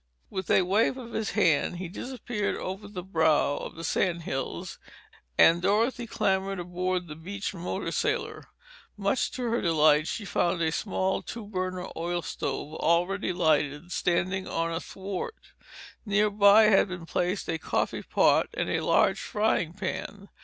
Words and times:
With 0.31 0.49
a 0.49 0.63
wave 0.63 0.97
of 0.97 1.13
his 1.13 1.33
hand 1.37 1.77
he 1.77 1.87
disappeared 1.87 2.55
over 2.55 2.87
the 2.87 3.03
brow 3.03 3.57
of 3.57 3.75
the 3.75 3.83
sand 3.83 4.23
hills, 4.23 4.79
and 5.37 5.61
Dorothy 5.61 6.07
clambered 6.07 6.59
aboard 6.59 7.05
the 7.07 7.15
beached 7.15 7.53
motor 7.53 7.91
sailor. 7.91 8.45
Much 8.97 9.29
to 9.33 9.43
her 9.51 9.61
delight 9.61 10.07
she 10.07 10.25
found 10.25 10.59
a 10.59 10.71
small 10.71 11.21
two 11.21 11.45
burner 11.45 11.87
oil 11.95 12.23
stove, 12.23 12.73
already 12.79 13.31
lighted, 13.31 13.91
standing 13.91 14.47
on 14.47 14.73
a 14.73 14.79
thwart. 14.79 15.51
Nearby 16.03 16.63
had 16.63 16.87
been 16.87 17.05
placed 17.05 17.47
a 17.47 17.59
coffee 17.59 18.01
pot 18.01 18.47
and 18.55 18.71
a 18.71 18.79
large 18.79 19.19
frying 19.19 19.71
pan. 19.71 20.29